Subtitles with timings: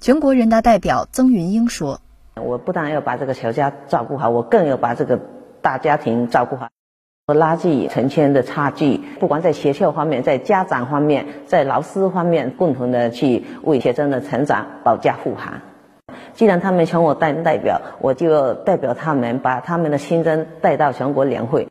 [0.00, 2.00] 全国人大代表曾云英说
[2.42, 5.20] ：“我不但要把这个小家照顾好，我更要把这个
[5.60, 6.70] 大家庭照顾好，
[7.34, 8.98] 拉近成千的差距。
[9.20, 15.60] 不管在学校方面，在家长方面，在老师方面，共同的去为学生的成长保驾护航。
[16.32, 21.68] 既然他们请我当代表，我就代表他们，把他们的心声带到全国两会。”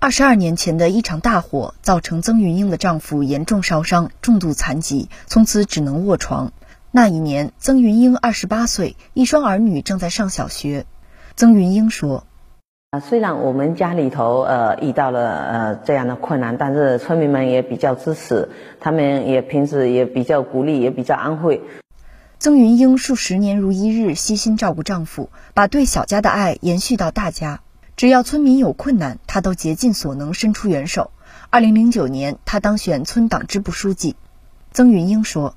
[0.00, 6.50] 二十二年前的一场大火，造成曾云英的丈夫严重烧伤，重度残疾，从此只能卧床。
[6.94, 10.84] 那一年，曾云英二十八岁，一双儿女正在上小学。
[11.36, 12.26] 曾云英说
[12.92, 21.62] ：“啊，虽然我们家里头呃遇到了呃这样的困难，但是村民们也比较支持，他们也平时也比较鼓励，也比较安慰。”
[22.38, 27.62] 曾云英数十年如一日悉心照顾丈夫，把对小家的爱延续到大家。
[27.96, 31.10] 只要村民有困难，她都竭尽所能伸出援手。
[31.48, 34.14] 二零零九年，她当选村党支部书记。
[34.72, 35.54] 曾云英说。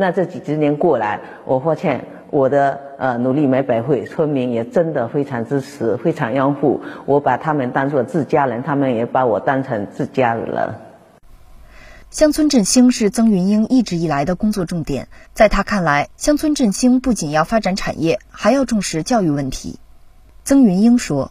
[0.00, 6.80] 那这几十年过来，我发现我的呃努力没白费，村民也真的非常支持，非常拥护。
[7.04, 10.74] 我把他们当做自家人，他们也把我当成自家人。
[12.08, 19.78] 乡村振兴是曾云英一直以来的工作重点，在他看来，乡村振兴不仅要发展产业，还要重视教育问题。
[20.44, 21.30] 曾云英说。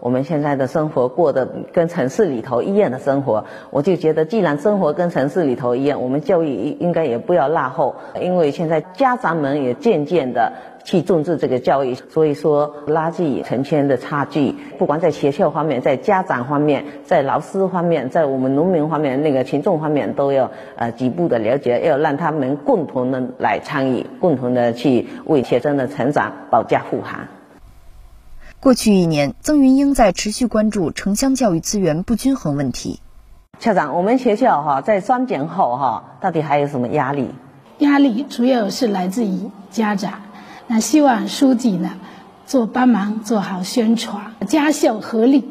[0.00, 7.96] 我们现在的生活过得跟城市里头一样的生活，我就觉得，既然生活跟城市里头一样，我们教育应该也不要落后。
[8.20, 10.52] 因为现在家长们也渐渐的
[10.84, 27.26] 去重视这个教育，所以说拉近成千的差距，不管在学校方面，在家长方面，在老师方面，在我们农民方面，那个群众方面，都要呃几步的了解，要让他们共同的来参与，共同的去为学生的成长保驾护航。
[28.62, 33.00] 过去一年，曾云英在持续关注城乡教育资源不均衡问题。
[33.58, 37.28] 校长，我们学校哈在双减后哈，到底还有什么压力？
[37.78, 40.12] 压力主要是来自于家长。
[40.68, 41.90] 那希望书记呢，
[42.46, 45.44] 做帮忙做好宣传，家校合力，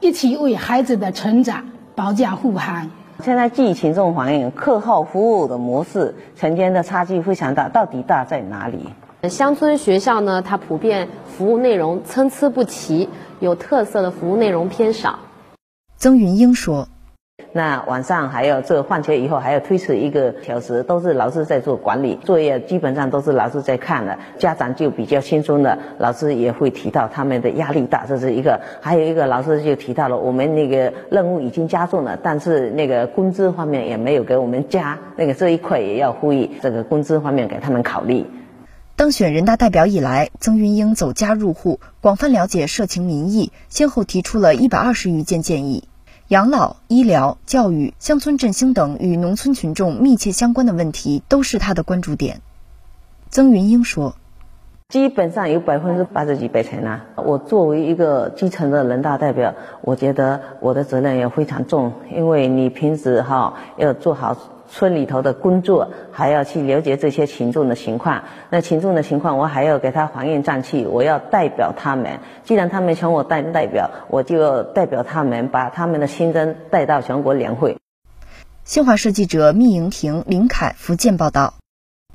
[0.00, 2.90] 一起为孩子的成长保驾护航。
[3.22, 8.88] 现在据群众反映，课后服务的模式，城间的差距非常大，到底大在哪里？
[9.28, 13.08] 乡村学校呢，它普遍服务内容参差不齐，
[13.40, 15.18] 有特色的服务内容偏少。
[15.96, 16.88] 曾云英说
[17.52, 25.78] ：“那晚上还要这放学以后还要推迟一个小时，都是老师在做管理，作业基本上都是老师在看的，家长就比较轻松的。
[25.98, 28.60] 老师也会提到他们的压力大，这是一个。
[28.82, 38.24] 还有一个老师就提到了，我们那个任务已经加重了，但是那个工资方面也没有给我们加，那个这一块也要呼吁这个工资方面给他们考虑。”
[38.96, 45.86] 当选人大代表以来，曾云英走家入户，广泛了解社情民意，先后提出了一百二十余件建议。
[46.28, 52.40] 养老、医疗、教育、乡村振兴等与农村群众密切相关的问题，都是他的关注点。
[53.28, 54.16] 曾云英说
[54.88, 57.04] ：“基本上有百分之八十几百成啊！
[57.16, 72.18] 我作为一个基层的人大代表，我觉得我的责任也非常重，因为你平时哈要做好。”村里头的工作还要去了解这些群众的情况，那群众的情况我还要给他还原战气，我要代表他们。
[72.44, 77.76] 既然他们请我代代表，我就代表他们，把他们的心声带到全国两会。
[78.64, 81.54] 新华社记者密莹婷、林凯福建报道。